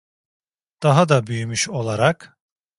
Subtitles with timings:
[0.83, 2.37] Daha da büyümüş olarak.